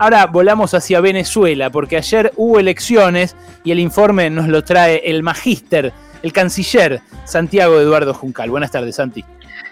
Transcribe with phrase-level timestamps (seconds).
[0.00, 5.24] Ahora volamos hacia Venezuela, porque ayer hubo elecciones y el informe nos lo trae el
[5.24, 8.48] magíster, el canciller Santiago Eduardo Juncal.
[8.48, 9.24] Buenas tardes, Santi.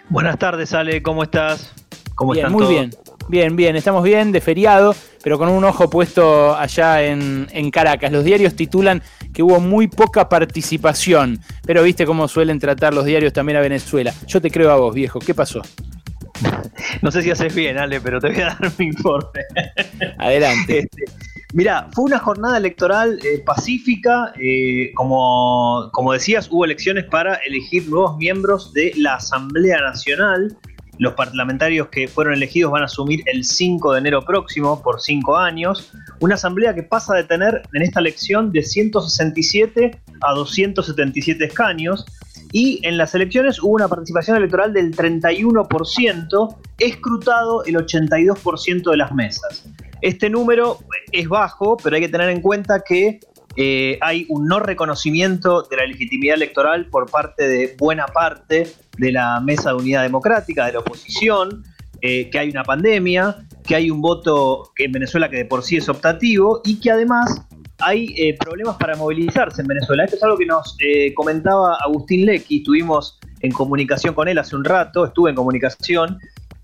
[0.08, 1.72] Buenas tardes, Ale, ¿cómo estás?
[2.16, 2.90] ¿Cómo bien, muy bien.
[3.28, 8.10] Bien, bien, estamos bien, de feriado, pero con un ojo puesto allá en, en, Caracas.
[8.10, 9.02] Los diarios titulan
[9.32, 14.12] que hubo muy poca participación, pero viste cómo suelen tratar los diarios también a Venezuela.
[14.26, 15.62] Yo te creo a vos, viejo, ¿qué pasó?
[17.02, 19.40] No sé si haces bien, Ale, pero te voy a dar mi informe.
[20.18, 20.80] Adelante.
[20.80, 21.04] Este,
[21.52, 24.32] mira, fue una jornada electoral eh, pacífica.
[24.40, 30.56] Eh, como, como decías, hubo elecciones para elegir nuevos miembros de la Asamblea Nacional.
[30.98, 35.36] Los parlamentarios que fueron elegidos van a asumir el 5 de enero próximo por 5
[35.36, 35.92] años.
[36.20, 42.06] Una asamblea que pasa de tener en esta elección de 167 a 277 escaños.
[42.58, 49.12] Y en las elecciones hubo una participación electoral del 31%, escrutado el 82% de las
[49.12, 49.68] mesas.
[50.00, 50.78] Este número
[51.12, 53.20] es bajo, pero hay que tener en cuenta que
[53.56, 59.12] eh, hay un no reconocimiento de la legitimidad electoral por parte de buena parte de
[59.12, 61.62] la Mesa de Unidad Democrática, de la oposición,
[62.00, 65.76] eh, que hay una pandemia, que hay un voto en Venezuela que de por sí
[65.76, 67.46] es optativo y que además
[67.78, 70.04] hay eh, problemas para movilizarse en Venezuela.
[70.04, 70.76] Esto es algo que nos
[71.14, 76.18] comentaba Agustín Lecky, estuvimos en comunicación con él hace un rato, estuve en comunicación,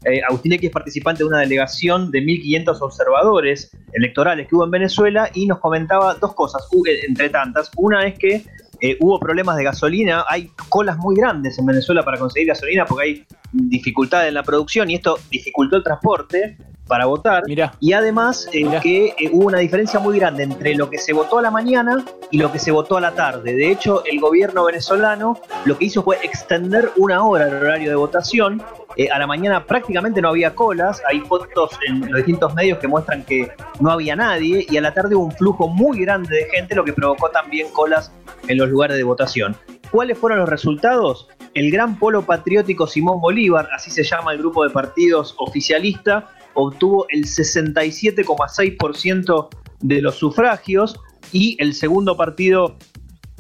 [0.04, 4.70] eh, Agustín X es participante de una delegación de 1.500 observadores electorales que hubo en
[4.70, 6.66] Venezuela y nos comentaba dos cosas,
[7.06, 7.70] entre tantas.
[7.76, 8.44] Una es que
[8.80, 13.04] eh, hubo problemas de gasolina, hay colas muy grandes en Venezuela para conseguir gasolina porque
[13.04, 16.56] hay dificultades en la producción y esto dificultó el transporte
[16.92, 17.42] para votar.
[17.80, 21.42] Y además eh, que hubo una diferencia muy grande entre lo que se votó a
[21.42, 23.54] la mañana y lo que se votó a la tarde.
[23.54, 27.96] De hecho, el gobierno venezolano lo que hizo fue extender una hora el horario de
[27.96, 28.62] votación
[28.96, 32.88] eh, a la mañana prácticamente no había colas, hay fotos en los distintos medios que
[32.88, 36.44] muestran que no había nadie y a la tarde hubo un flujo muy grande de
[36.54, 38.12] gente, lo que provocó también colas
[38.48, 39.56] en los lugares de votación.
[39.90, 41.26] ¿Cuáles fueron los resultados?
[41.54, 47.06] El Gran Polo Patriótico Simón Bolívar, así se llama el grupo de partidos oficialista, obtuvo
[47.10, 49.48] el 67,6%
[49.80, 51.00] de los sufragios
[51.32, 52.76] y el segundo partido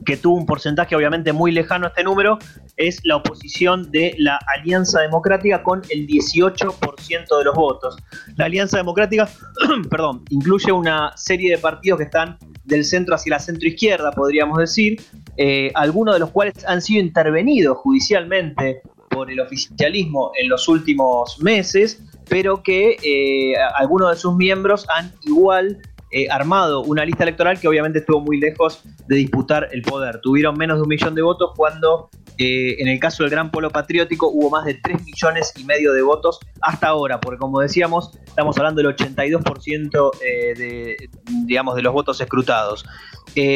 [0.04, 2.38] que tuvo un porcentaje obviamente muy lejano a este número,
[2.76, 7.96] es la oposición de la Alianza Democrática con el 18% de los votos.
[8.36, 9.28] La Alianza Democrática,
[9.90, 14.58] perdón, incluye una serie de partidos que están del centro hacia la centro izquierda, podríamos
[14.58, 15.00] decir,
[15.36, 21.38] eh, algunos de los cuales han sido intervenidos judicialmente por el oficialismo en los últimos
[21.40, 25.78] meses, pero que eh, algunos de sus miembros han igual
[26.14, 30.20] eh, armado una lista electoral que obviamente estuvo muy lejos de disputar el poder.
[30.20, 33.70] Tuvieron menos de un millón de votos cuando eh, en el caso del Gran Polo
[33.70, 38.10] Patriótico hubo más de 3 millones y medio de votos hasta ahora, porque como decíamos,
[38.26, 40.96] estamos hablando del 82% eh, de,
[41.46, 42.84] digamos, de los votos escrutados.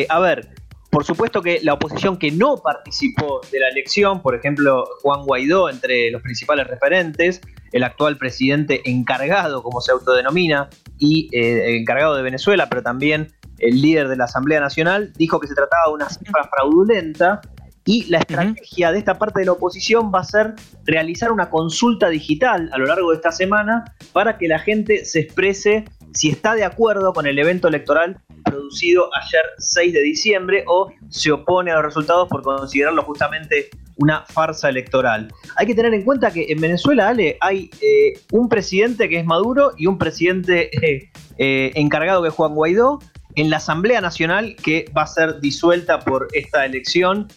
[0.09, 0.49] a ver,
[0.97, 5.69] por supuesto que la oposición que no participó de la elección, por ejemplo, Juan Guaidó,
[5.69, 7.43] entre los principales referentes,
[7.73, 13.83] el actual presidente encargado, como se autodenomina, y eh, encargado de Venezuela, pero también el
[13.83, 17.43] líder de la Asamblea Nacional, dijo que se trataba de una cifra fraudulenta
[17.85, 20.55] y la estrategia de esta parte de la oposición va a ser
[20.87, 25.21] realizar una consulta digital a lo largo de esta semana para que la gente se
[25.21, 25.85] exprese
[26.16, 31.31] si está de acuerdo con el evento electoral producido ayer 6 de diciembre o se
[31.31, 35.31] opone a los resultados por considerarlo justamente una farsa electoral.
[35.56, 39.26] Hay que tener en cuenta que en Venezuela, Ale, hay eh, un presidente que es
[39.26, 42.99] Maduro y un presidente eh, eh, encargado que es Juan Guaidó.
[43.34, 47.28] En la Asamblea Nacional, que va a ser disuelta por esta elección,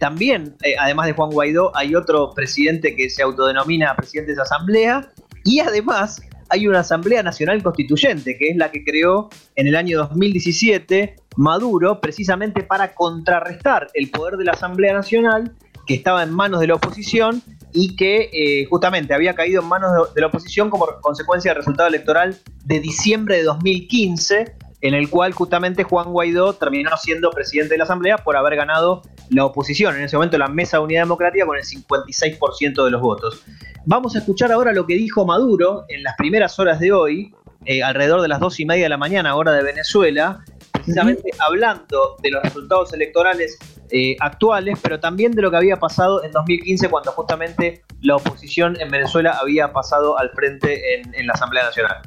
[0.00, 5.12] también, además de Juan Guaidó, hay otro presidente que se autodenomina presidente de esa Asamblea.
[5.44, 6.22] Y además,
[6.52, 11.98] hay una Asamblea Nacional Constituyente, que es la que creó en el año 2017 Maduro,
[11.98, 16.74] precisamente para contrarrestar el poder de la Asamblea Nacional, que estaba en manos de la
[16.74, 17.42] oposición
[17.72, 21.88] y que eh, justamente había caído en manos de, la oposición como consecuencia del resultado
[21.88, 27.78] electoral de diciembre de 2015, en el cual justamente Juan Guaidó terminó siendo presidente de
[27.78, 31.46] la Asamblea por haber ganado la oposición, en ese momento la Mesa de Unidad Democrática
[31.46, 33.42] con el 56% de los votos.
[33.86, 37.32] Vamos a escuchar ahora lo que dijo Maduro en las primeras horas de hoy,
[37.64, 40.40] eh, alrededor de las dos y media de la mañana, hora de Venezuela,
[40.72, 43.58] precisamente hablando de los resultados electorales
[43.90, 48.80] eh, actuales, pero también de lo que había pasado en 2015 cuando justamente la oposición
[48.80, 51.98] en Venezuela había pasado al frente en, en la Asamblea Nacional.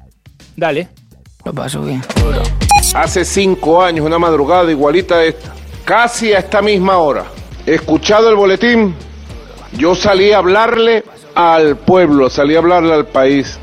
[0.58, 0.90] Dale.
[1.46, 2.02] Lo paso bien.
[2.94, 5.54] Hace cinco años, una madrugada igualita a esta,
[5.84, 7.26] casi a esta misma hora,
[7.66, 8.96] escuchado el boletín,
[9.74, 11.04] yo salí a hablarle
[11.34, 13.60] al pueblo, salí a hablarle al país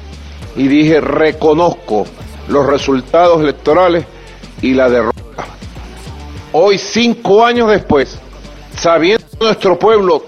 [0.56, 2.06] y dije, reconozco
[2.48, 4.04] los resultados electorales
[4.60, 5.12] y la derrota.
[6.52, 8.18] Hoy, cinco años después,
[8.76, 10.24] sabiendo nuestro pueblo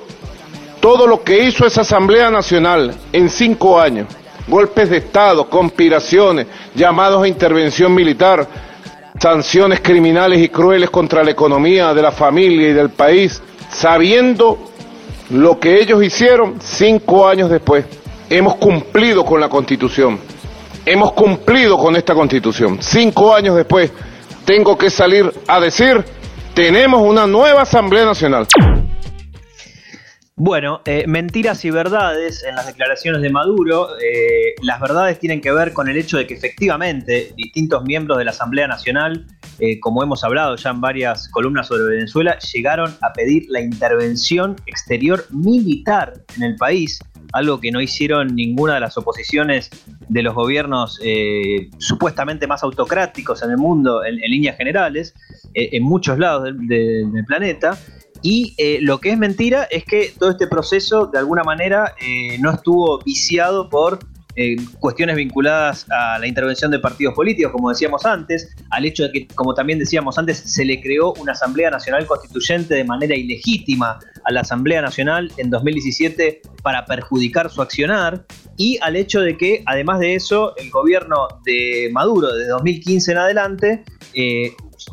[0.81, 4.07] todo lo que hizo esa Asamblea Nacional en cinco años,
[4.47, 8.47] golpes de Estado, conspiraciones, llamados a intervención militar,
[9.19, 14.59] sanciones criminales y crueles contra la economía de la familia y del país, sabiendo
[15.31, 17.85] lo que ellos hicieron cinco años después.
[18.29, 20.19] Hemos cumplido con la Constitución,
[20.85, 22.79] hemos cumplido con esta Constitución.
[22.81, 23.93] Cinco años después
[24.45, 26.05] tengo que salir a decir,
[26.55, 28.47] tenemos una nueva Asamblea Nacional.
[30.37, 33.91] Bueno, eh, mentiras y verdades en las declaraciones de Maduro.
[34.01, 38.25] Eh, las verdades tienen que ver con el hecho de que efectivamente distintos miembros de
[38.25, 39.29] la Asamblea Nacional,
[39.61, 44.57] eh, como hemos hablado ya en varias columnas sobre Venezuela, llegaron a pedir la intervención
[44.67, 46.99] exterior militar en el país,
[47.33, 49.71] algo que no hicieron ninguna de las oposiciones
[50.09, 50.99] de los gobiernos
[51.79, 55.15] supuestamente más autocráticos en el mundo en, líneas generales,
[55.55, 57.79] en muchos lados del planeta.
[58.25, 62.39] Y eh, lo que es mentira es que todo este proceso, de alguna manera, eh,
[62.41, 63.99] no estuvo viciado por
[64.35, 69.13] eh, cuestiones vinculadas a la intervención de partidos políticos, como decíamos antes, al hecho de
[69.13, 73.99] que, como también decíamos antes, se le creó una Asamblea Nacional Constituyente de manera ilegítima
[74.25, 78.25] a la Asamblea Nacional en 2017 para perjudicar su accionar,
[78.57, 83.19] y al hecho de que, además de eso, el gobierno de Maduro, de 2015 en
[83.19, 83.85] adelante,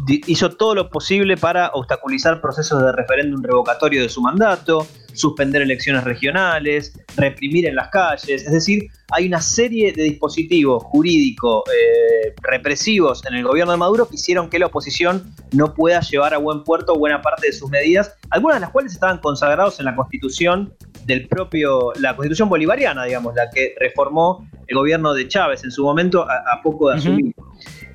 [0.08, 6.04] hizo todo lo posible para obstaculizar procesos de referéndum revocatorio de su mandato, suspender elecciones
[6.04, 8.44] regionales, reprimir en las calles.
[8.44, 14.08] Es decir, hay una serie de dispositivos jurídicos eh, represivos en el gobierno de Maduro
[14.08, 17.70] que hicieron que la oposición no pueda llevar a buen puerto buena parte de sus
[17.70, 20.74] medidas, algunas de las cuales estaban consagrados en la constitución
[21.06, 25.83] del propio, la constitución bolivariana, digamos, la que reformó el gobierno de Chávez en su
[25.83, 27.36] momento a, poco de asumir.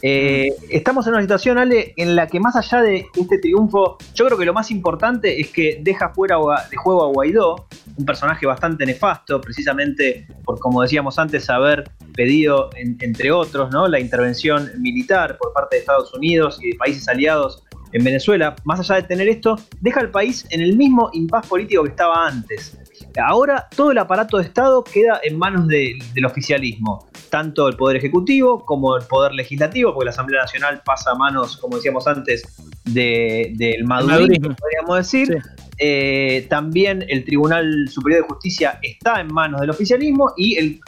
[0.03, 4.27] Eh, estamos en una situación, Ale, en la que más allá de este triunfo, yo
[4.27, 6.37] creo que lo más importante es que deja fuera
[6.71, 7.67] de juego a Guaidó,
[7.97, 13.89] un personaje bastante nefasto, precisamente por, como decíamos antes, haber pedido, entre otros, ¿no?
[13.89, 18.55] la intervención militar por parte de Estados Unidos y de países aliados en Venezuela.
[18.65, 22.27] Más allá de tener esto, deja al país en el mismo impas político que estaba
[22.27, 22.79] antes.
[23.19, 28.65] Ahora todo el aparato de Estado queda en manos del oficialismo, tanto el Poder Ejecutivo
[28.65, 32.45] como el Poder Legislativo, porque la Asamblea Nacional pasa a manos, como decíamos antes,
[32.85, 35.43] del de, madurismo, podríamos decir.
[35.79, 40.81] Eh, también el Tribunal Superior de Justicia está en manos del oficialismo y el,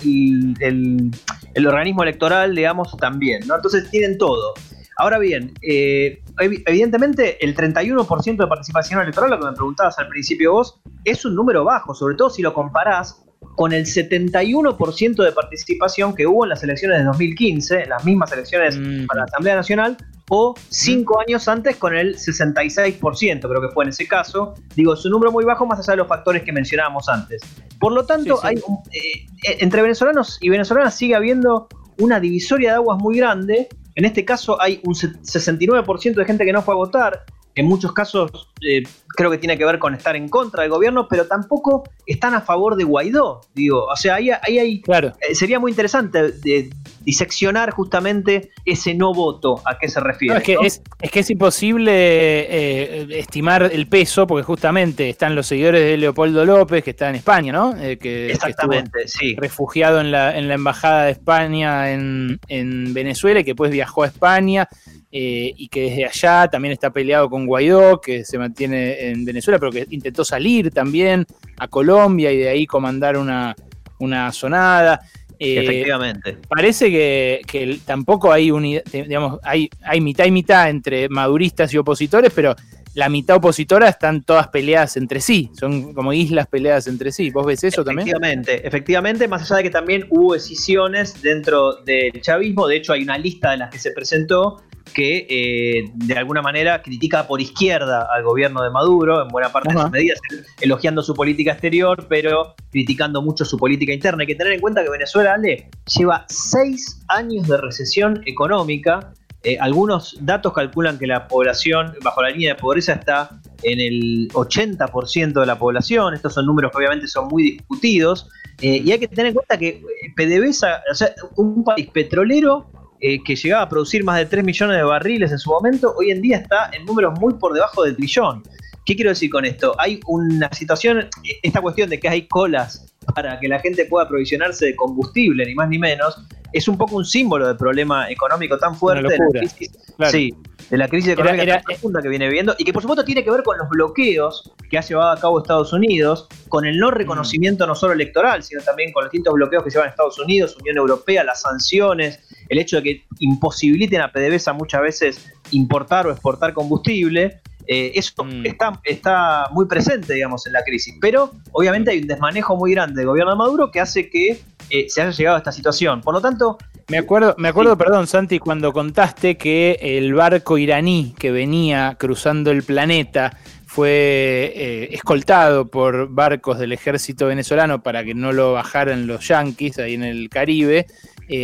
[1.54, 3.46] el organismo electoral, digamos, también.
[3.46, 3.56] ¿no?
[3.56, 4.54] Entonces tienen todo.
[5.00, 10.54] Ahora bien, eh, evidentemente el 31% de participación electoral, lo que me preguntabas al principio
[10.54, 13.24] vos, es un número bajo, sobre todo si lo comparás
[13.54, 18.76] con el 71% de participación que hubo en las elecciones de 2015, las mismas elecciones
[18.76, 19.06] mm.
[19.06, 19.96] para la Asamblea Nacional,
[20.30, 23.00] o cinco años antes con el 66%,
[23.48, 24.54] creo que fue en ese caso.
[24.74, 27.42] Digo, es un número muy bajo más allá de los factores que mencionábamos antes.
[27.78, 31.68] Por lo tanto, hay eh, entre venezolanos y venezolanas sigue habiendo
[31.98, 33.68] una divisoria de aguas muy grande
[33.98, 37.24] en este caso hay un 69% de gente que no fue a votar.
[37.58, 41.08] En muchos casos eh, creo que tiene que ver con estar en contra del gobierno,
[41.08, 43.40] pero tampoco están a favor de Guaidó.
[43.52, 45.12] Digo, o sea, ahí, hay, claro.
[45.20, 46.70] Eh, sería muy interesante de,
[47.00, 50.36] diseccionar justamente ese no voto, a qué se refiere.
[50.36, 55.82] es, que es, que es, imposible eh, estimar el peso, porque justamente están los seguidores
[55.82, 57.74] de Leopoldo López, que está en España, ¿no?
[57.74, 59.34] que, Exactamente, sí.
[59.36, 64.04] Refugiado en la, en la Embajada de España en, en Venezuela y que pues viajó
[64.04, 64.68] a España
[65.10, 69.58] eh, y que desde allá también está peleado con Guaidó, que se mantiene en Venezuela,
[69.58, 73.56] pero que intentó salir también a Colombia y de ahí comandar una,
[74.00, 75.00] una sonada.
[75.38, 76.36] Eh, Efectivamente.
[76.46, 82.30] Parece que, tampoco hay unidad, digamos, hay, hay mitad y mitad entre maduristas y opositores,
[82.34, 82.54] pero
[82.92, 87.30] la mitad opositora están todas peleadas entre sí, son como islas peleadas entre sí.
[87.30, 88.08] ¿Vos ves eso también?
[88.08, 93.04] Efectivamente, efectivamente, más allá de que también hubo decisiones dentro del chavismo, de hecho hay
[93.04, 98.08] una lista de las que se presentó que eh, de alguna manera critica por izquierda
[98.12, 100.18] al gobierno de Maduro, en buena parte de sus medidas,
[100.60, 104.22] elogiando su política exterior, pero criticando mucho su política interna.
[104.22, 109.12] Hay que tener en cuenta que Venezuela, Ale, lleva seis años de recesión económica.
[109.44, 113.30] Eh, algunos datos calculan que la población bajo la línea de pobreza está
[113.62, 116.14] en el 80% de la población.
[116.14, 118.28] Estos son números que obviamente son muy discutidos.
[118.60, 119.80] Eh, y hay que tener en cuenta que
[120.16, 122.68] PDVSA, o sea, un país petrolero
[123.00, 126.10] eh, que llegaba a producir más de 3 millones de barriles en su momento, hoy
[126.10, 128.42] en día está en números muy por debajo del trillón.
[128.84, 129.74] ¿Qué quiero decir con esto?
[129.78, 131.08] Hay una situación,
[131.42, 135.54] esta cuestión de que hay colas para que la gente pueda aprovisionarse de combustible, ni
[135.54, 136.16] más ni menos,
[136.52, 139.70] es un poco un símbolo del problema económico tan fuerte de la crisis,
[140.10, 140.34] sí,
[140.70, 143.30] de la crisis económica tan profunda que viene viviendo y que por supuesto tiene que
[143.30, 147.66] ver con los bloqueos que ha llevado a cabo Estados Unidos, con el no reconocimiento
[147.66, 151.24] no solo electoral, sino también con los distintos bloqueos que llevan Estados Unidos, Unión Europea,
[151.24, 157.40] las sanciones, el hecho de que imposibiliten a PDVSA muchas veces importar o exportar combustible.
[157.70, 158.46] Eh, eso mm.
[158.46, 160.94] está, está muy presente, digamos, en la crisis.
[161.00, 164.86] Pero obviamente hay un desmanejo muy grande del gobierno de Maduro que hace que eh,
[164.88, 166.00] se haya llegado a esta situación.
[166.00, 166.56] Por lo tanto.
[166.88, 172.50] Me acuerdo, me acuerdo, perdón, Santi, cuando contaste que el barco iraní que venía cruzando
[172.50, 179.06] el planeta fue eh, escoltado por barcos del ejército venezolano para que no lo bajaran
[179.06, 180.86] los yanquis ahí en el Caribe.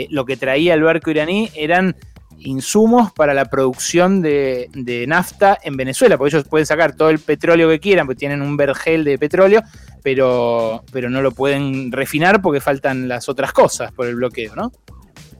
[0.09, 1.95] lo que traía el barco iraní eran
[2.38, 7.68] insumos para la producción de, nafta en Venezuela, porque ellos pueden sacar todo el petróleo
[7.68, 9.62] que quieran, porque tienen un vergel de petróleo,
[10.02, 14.72] pero, pero no lo pueden refinar porque faltan las otras cosas por el bloqueo, ¿no?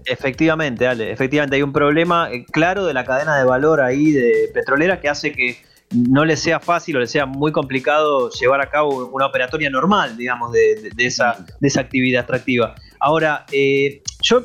[0.07, 4.51] Efectivamente, Ale, efectivamente hay un problema eh, claro de la cadena de valor ahí de
[4.53, 5.57] petrolera que hace que
[5.95, 10.17] no le sea fácil o le sea muy complicado llevar a cabo una operatoria normal,
[10.17, 12.75] digamos, de, esa, de esa actividad extractiva.
[13.01, 14.43] Ahora, eh, yo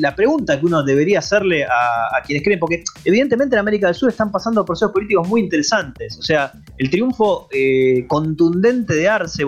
[0.00, 4.10] la pregunta que uno debería hacerle a, quienes creen, porque evidentemente en América del Sur
[4.10, 6.18] están pasando procesos políticos muy interesantes.
[6.18, 9.44] O sea, el triunfo eh, contundente de Arce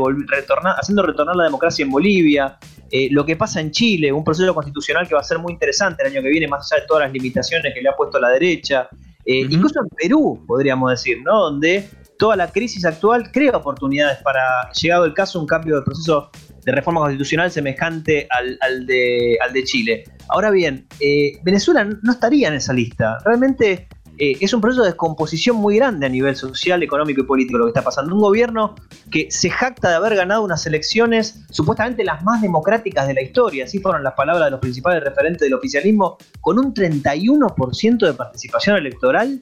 [0.79, 2.59] haciendo retornar la democracia en Bolivia,
[2.93, 6.05] eh, lo que pasa en Chile, un proceso constitucional que va a ser muy interesante
[6.05, 8.29] el año que viene, más allá de todas las limitaciones que le ha puesto la
[8.31, 8.89] derecha.
[9.29, 11.51] Incluso en Perú, podríamos decir, ¿no?
[11.51, 16.31] Donde toda la crisis actual crea oportunidades para, llegado el caso, un cambio de proceso
[16.67, 20.05] de reforma constitucional semejante al, de, al de, Chile.
[20.29, 23.19] Ahora bien, eh, Venezuela no estaría en esa lista.
[23.25, 23.87] Realmente
[24.19, 27.67] eh, es un proceso de descomposición muy grande a nivel social, económico y político lo
[27.67, 28.13] que está pasando.
[28.13, 28.75] Un gobierno
[29.13, 33.65] que se jacta de haber ganado unas elecciones supuestamente las más democráticas de la historia,
[33.67, 38.77] así fueron las palabras de los principales referentes del oficialismo, con un 31% de participación
[38.77, 39.41] electoral,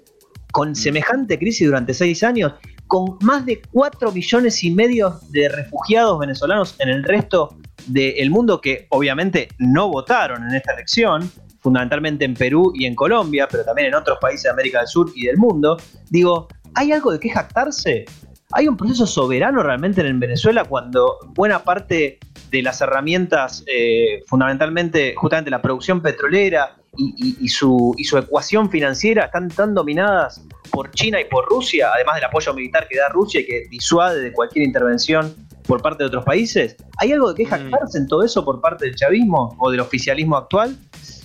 [0.53, 0.75] con mm.
[0.75, 2.53] semejante crisis durante seis años
[2.87, 8.61] con más de 4 millones y medio de refugiados venezolanos en el resto del mundo
[8.61, 13.89] que obviamente no votaron en esta elección, fundamentalmente en Perú y en Colombia, pero también
[13.89, 15.77] en otros países de América del Sur y del mundo,
[16.11, 18.05] digo, ¿hay algo de qué jactarse?
[18.53, 22.19] ¿Hay un proceso soberano realmente en Venezuela cuando buena parte
[22.55, 29.25] de las herramientas, eh, fundamentalmente justamente la producción petrolera y, su, y su ecuación financiera
[29.25, 33.41] están tan dominadas por China y por Rusia, además del apoyo militar que da Rusia
[33.41, 35.35] y que disuade de cualquier intervención
[35.67, 36.77] por parte de otros países?
[36.99, 37.51] ¿Hay algo de qué mm.
[37.51, 40.79] jactarse en todo eso por parte del chavismo o del oficialismo actual?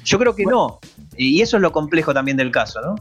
[0.03, 0.79] Yo creo que no.
[1.15, 2.95] Y eso es lo complejo también del caso, ¿no?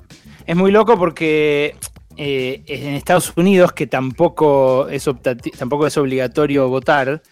[0.44, 1.74] Es muy loco porque
[2.18, 5.08] eh, en Estados Unidos, que tampoco es,
[5.56, 7.22] tampoco es obligatorio votar,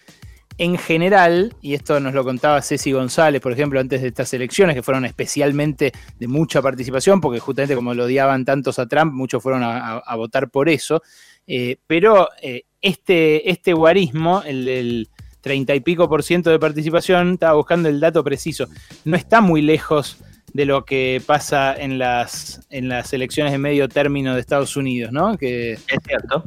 [0.57, 4.75] en general, y esto nos lo contaba Ceci González, por ejemplo, antes de estas elecciones,
[4.75, 9.41] que fueron especialmente de mucha participación, porque justamente como lo odiaban tantos a Trump, muchos
[9.43, 11.01] fueron a, votar por eso.
[11.45, 15.09] Eh, pero eh, este, este guarismo, el del
[15.41, 18.67] 30 y pico por ciento de participación, estaba buscando el dato preciso,
[19.05, 20.17] no está muy lejos
[20.53, 25.11] de lo que pasa en las, en las elecciones de medio término de Estados Unidos,
[25.11, 25.37] ¿no?
[25.37, 26.43] Que, es cierto.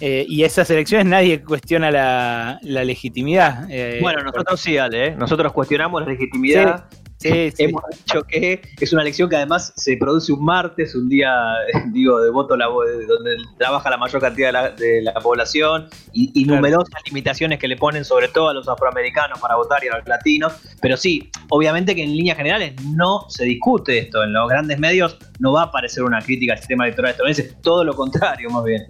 [0.00, 3.66] Eh, y esas elecciones nadie cuestiona la, legitimidad.
[3.70, 5.16] Eh, bueno, nosotros sí, Ale, ¿eh?
[5.16, 6.84] nosotros cuestionamos la legitimidad.
[7.20, 11.32] Sí, Hemos dicho que es una elección que además se produce un martes, un día,
[11.92, 17.66] digo, de voto donde trabaja la mayor cantidad de la, población y, numerosas limitaciones que
[17.66, 20.52] le ponen sobre todo a los afroamericanos para votar y a los latinos.
[20.80, 24.22] Pero sí, obviamente que en líneas generales no se discute esto.
[24.22, 27.82] En los grandes medios no va a aparecer una crítica al sistema electoral estadounidense, todo
[27.82, 28.86] lo contrario, más bien.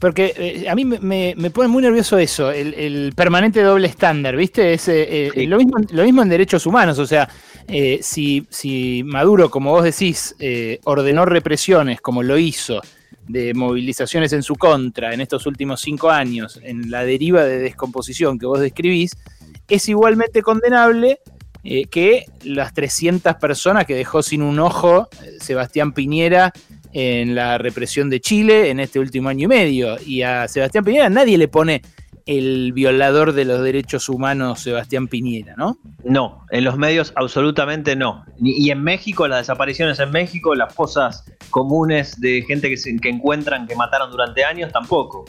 [0.00, 4.72] Porque eh, a mí me, pone muy nervioso eso, el, permanente doble estándar, ¿viste?
[4.72, 7.28] Es, eh, lo, mismo, lo mismo en derechos humanos, o sea,
[7.72, 12.80] eh, si, si, Maduro, como vos decís, eh, ordenó represiones como lo hizo,
[13.28, 18.40] de movilizaciones en su contra en estos últimos cinco años, en la deriva de descomposición
[18.40, 19.12] que vos describís,
[19.68, 21.20] es igualmente condenable
[21.62, 26.52] eh, que las 300 personas que dejó sin un ojo Sebastián Piñera
[26.92, 29.96] en la represión de Chile en este último año y medio.
[30.04, 31.82] Y a Sebastián Piñera nadie le pone
[32.26, 35.78] el violador de los derechos humanos Sebastián Piñera, ¿no?
[36.04, 38.24] No, en los medios absolutamente no.
[38.38, 43.08] Y en México, las desapariciones en México, las fosas comunes de gente que, se, que
[43.08, 45.24] encuentran que mataron durante años, tampoco.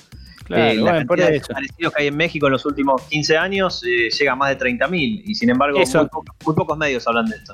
[0.46, 3.84] Claro, eh, la cantidad de desaparecidos que hay en México en los últimos 15 años
[3.84, 7.54] eh, llega a más de 30.000 y sin embargo muy, pocos medios hablan de esto.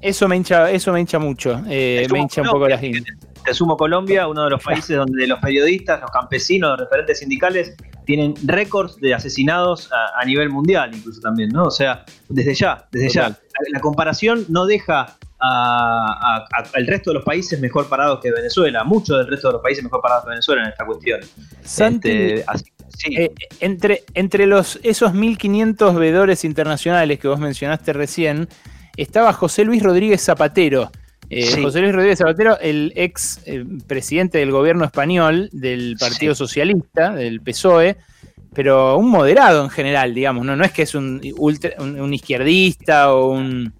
[0.00, 3.12] Eso me hincha, eso me hincha mucho, eh, me hincha un poco la gente.
[3.46, 7.76] Te sumo Colombia, uno de los países donde los periodistas, los campesinos, los referentes sindicales
[8.04, 11.64] tienen récords de asesinados a, nivel mundial, incluso también, ¿no?
[11.64, 13.38] O sea, desde ya, desde ya.
[13.72, 19.28] La, comparación no deja al resto de los países mejor parados que Venezuela, muchos del
[19.28, 21.20] resto de los países mejor parados que Venezuela en esta cuestión.
[21.62, 28.48] Santi, este, eh, entre, entre los, esos 1500 veedores internacionales que vos mencionaste recién,
[28.96, 30.90] estaba José Luis Rodríguez Zapatero.
[31.28, 37.12] Eh, José Luis Rodríguez Zapatero, el ex eh, presidente del gobierno español, del Partido Socialista,
[37.12, 37.96] del PSOE,
[38.54, 43.30] pero un moderado en general, digamos, no, no es que es un, un, izquierdista o
[43.32, 43.72] un,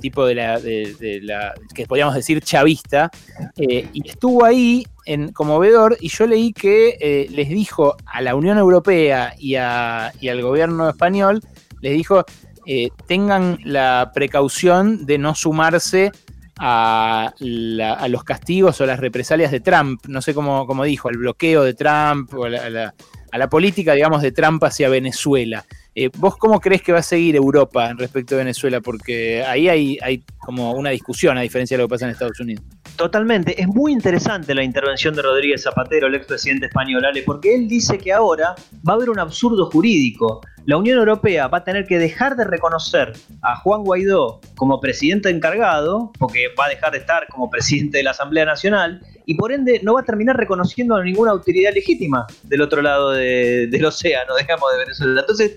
[0.00, 3.10] tipo de la, de, la, que podríamos decir chavista,
[3.56, 8.58] y estuvo ahí en, como veedor y yo leí que les dijo a la Unión
[8.58, 11.40] Europea y, a, y al gobierno español,
[11.80, 12.24] les dijo,
[12.70, 16.12] eh, tengan la precaución de no sumarse
[16.58, 21.74] a, los castigos o las represalias de Trump, no sé cómo, dijo, al bloqueo de
[21.74, 25.64] Trump o a la, política, digamos, de Trump hacia Venezuela.
[25.94, 28.80] Eh, ¿Vos cómo crees que va a seguir Europa respecto a Venezuela?
[28.80, 32.64] Porque ahí hay, como una discusión a diferencia de lo que pasa en Estados Unidos.
[32.96, 33.60] Totalmente.
[33.60, 38.12] Es muy interesante la intervención de Rodríguez Zapatero, el expresidente español, porque él dice que
[38.12, 38.54] ahora
[38.88, 40.40] va a haber un absurdo jurídico.
[40.68, 45.30] La Unión Europea va a tener que dejar de reconocer a Juan Guaidó como presidente
[45.30, 49.50] encargado, porque va a dejar de estar como presidente de la Asamblea Nacional, y por
[49.50, 54.36] ende no va a terminar reconociendo a ninguna autoridad legítima del otro lado del océano,
[54.38, 55.20] digamos, de Venezuela.
[55.22, 55.56] Entonces,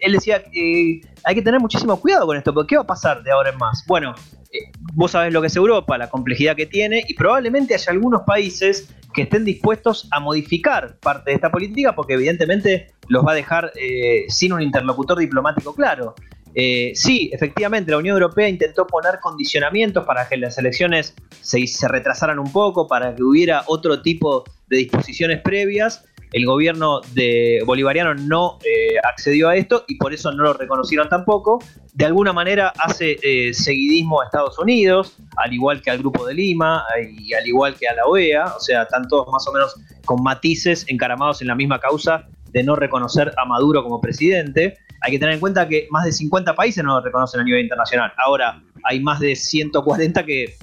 [0.00, 3.22] él decía que hay que tener muchísimo cuidado con esto, porque ¿qué va a pasar
[3.22, 3.84] de ahora en más?
[3.86, 4.14] Bueno,
[4.45, 4.45] eh,
[4.94, 8.88] vos sabés lo que es Europa, la complejidad que tiene, y probablemente haya algunos países
[9.14, 13.72] que estén dispuestos a modificar parte de esta política, porque evidentemente los va a dejar
[13.80, 16.14] eh, sin un interlocutor diplomático claro.
[16.54, 21.88] Eh, sí, efectivamente, la Unión Europea intentó poner condicionamientos para que las elecciones se, se
[21.88, 26.04] retrasaran un poco, para que hubiera otro tipo de disposiciones previas,
[26.36, 31.08] el gobierno de bolivariano no eh, accedió a esto y por eso no lo reconocieron
[31.08, 31.60] tampoco.
[31.94, 36.34] De alguna manera hace eh, seguidismo a Estados Unidos, al igual que al Grupo de
[36.34, 39.52] Lima eh, y al igual que a la OEA, o sea, están todos más o
[39.54, 44.76] menos con matices encaramados en la misma causa de no reconocer a Maduro como presidente.
[45.00, 47.62] Hay que tener en cuenta que más de 50 países no lo reconocen a nivel
[47.62, 48.12] internacional.
[48.18, 50.56] Ahora, hay más de 140 que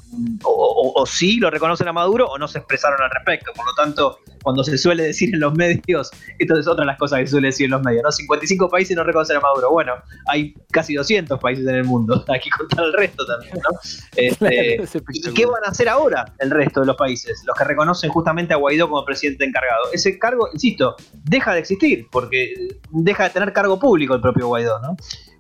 [0.44, 3.52] o, sí lo reconocen a Maduro o no se expresaron al respecto.
[3.54, 6.98] Por lo tanto, cuando se suele decir en los medios, esto es otra de las
[6.98, 8.12] cosas que se suele decir en los medios, ¿no?
[8.12, 9.72] 55 países no reconocen a Maduro.
[9.72, 9.94] Bueno,
[10.28, 12.24] hay casi 200 países en el mundo.
[12.34, 13.80] Hay que contar el resto también, ¿no?
[14.16, 14.82] Este,
[15.12, 17.44] ¿Y qué van a hacer ahora el resto de los países?
[17.46, 19.92] Los que reconocen justamente a Guaidó como presidente encargado.
[19.92, 22.54] Ese cargo, insisto, deja de existir porque
[22.90, 24.96] deja de tener cargo público el propio Guaidó, ¿no?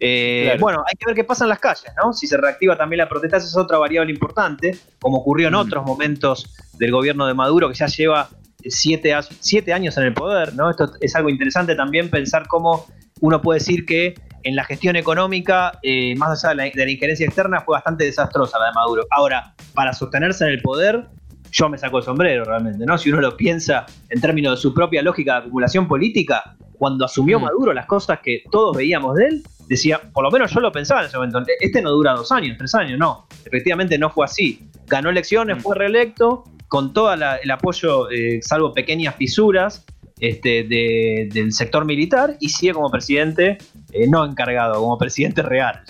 [0.06, 2.12] Eh, bueno, hay que ver qué pasa en las calles, ¿no?
[2.12, 5.58] Si se reactiva también la protesta, esa es otra variable importante, como ocurrió en mm.
[5.58, 8.30] otros momentos del gobierno de Maduro, que ya lleva
[8.70, 10.70] siete, años en el poder, ¿no?
[10.70, 12.86] Esto es algo interesante también pensar cómo
[13.22, 17.62] uno puede decir que en la gestión económica, eh, más allá de la, injerencia externa,
[17.62, 19.06] fue bastante desastrosa la de Maduro.
[19.12, 21.08] Ahora, para sostenerse en el poder,
[21.52, 22.98] yo me saco el sombrero realmente, ¿no?
[22.98, 27.40] Si uno lo piensa en términos de su propia lógica de acumulación política, cuando asumió
[27.40, 27.44] mm.
[27.44, 31.02] Maduro las cosas que todos veíamos de él, decía, por lo menos yo lo pensaba
[31.02, 34.69] en ese momento, este no dura dos años, tres años, no, efectivamente no fue así.
[34.88, 35.62] Ganó elecciones, mm.
[35.62, 39.86] fue reelecto, con todo el apoyo, eh, salvo pequeñas fisuras,
[40.19, 43.58] este, del sector militar y sigue como presidente
[43.91, 45.82] eh, no encargado, como presidente real.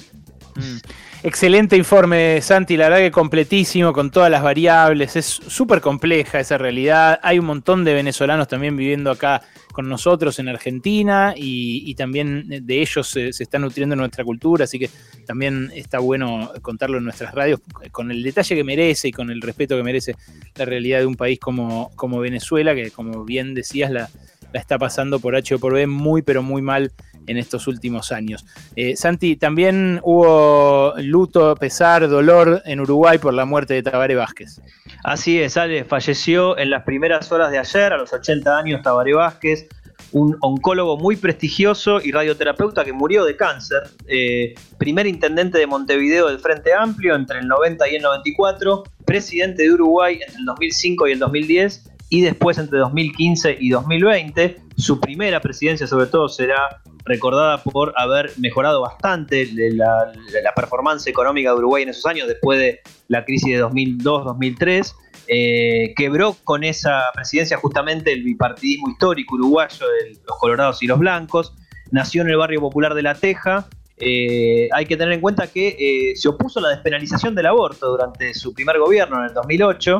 [0.55, 0.77] Mm.
[1.25, 6.57] Excelente informe, Santi, la verdad que completísimo, con todas las variables, es súper compleja esa
[6.57, 7.17] realidad.
[7.23, 12.81] Hay un montón de venezolanos también viviendo acá con nosotros en Argentina y, también de
[12.81, 14.89] ellos se, está nutriendo nuestra cultura, así que
[15.25, 17.61] también está bueno contarlo en nuestras radios
[17.93, 20.15] con el detalle que merece y con el respeto que merece
[20.55, 24.09] la realidad de un país como Venezuela, que como bien decías la,
[24.53, 26.91] la está pasando por H o por B muy pero muy mal
[27.27, 28.45] en estos últimos años.
[28.75, 34.61] Eh, Santi, también hubo luto, pesar, dolor en Uruguay por la muerte de Tabaré Vázquez.
[35.03, 39.13] Así es, Ale, falleció en las primeras horas de ayer, a los 80 años, Tabaré
[39.13, 39.67] Vázquez,
[40.11, 46.27] un oncólogo muy prestigioso y radioterapeuta que murió de cáncer, eh, primer intendente de Montevideo
[46.27, 51.07] del Frente Amplio entre el 90 y el 94, presidente de Uruguay entre el 2005
[51.07, 54.57] y el 2010 y después entre 2015 y 2020.
[54.77, 60.13] Su primera presidencia sobre todo será recordada por haber mejorado bastante la,
[60.55, 64.93] performance económica de Uruguay en esos años, después de la crisis de 2002-2003.
[65.27, 70.99] Eh, quebró con esa presidencia justamente el bipartidismo histórico uruguayo de los colorados y los
[70.99, 71.55] blancos.
[71.89, 73.67] Nació en el barrio popular de La Teja.
[74.05, 77.89] Eh, hay que tener en cuenta que eh, se opuso a la despenalización del aborto
[77.89, 79.99] durante su primer gobierno en el 2008,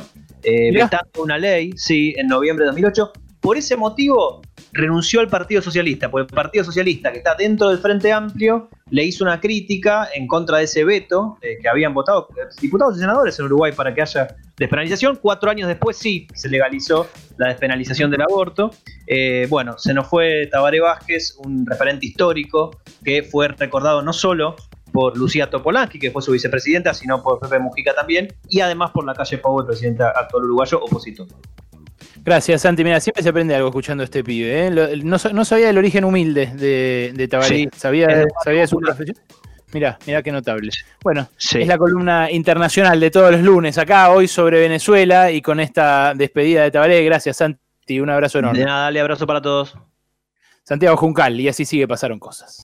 [0.74, 3.12] vetando una ley, sí, en noviembre de 2008.
[3.40, 4.42] Por ese motivo,
[4.74, 9.04] renunció al Partido Socialista, porque el Partido Socialista, que está dentro del Frente Amplio, le
[9.04, 12.28] hizo una crítica en contra de ese veto eh, que habían votado
[12.60, 15.20] diputados y senadores en Uruguay para que haya despenalización.
[15.22, 17.08] Cuatro años después sí se legalizó
[17.38, 18.72] la despenalización del aborto.
[19.08, 24.56] Eh, bueno, se nos fue Tabaré Vázquez, un referente histórico que fue recordado no solo
[24.92, 29.06] por Lucía Topolansky, que fue su vicepresidenta, sino por Pepe Mujica también, y además por
[29.06, 31.28] la calle Pau, el presidente actual uruguayo opositor.
[32.24, 32.84] Gracias, Santi.
[32.84, 34.68] Mira, siempre se aprende algo escuchando a este pibe.
[34.68, 35.02] ¿eh?
[35.04, 37.70] No, sabía el origen humilde de, de Tabaré.
[37.76, 39.18] sabía, sabía su profesión.
[39.74, 40.70] Mirá, mirá qué notable.
[41.02, 45.60] Bueno, es la columna internacional de todos los lunes acá, hoy sobre Venezuela y con
[45.60, 47.04] esta despedida de Tabaré.
[47.04, 48.00] Gracias, Santi.
[48.00, 48.60] Un abrazo enorme.
[48.60, 49.76] De nada, dale abrazo para todos.
[50.64, 52.62] Santiago Juncal, y así sigue, pasaron cosas.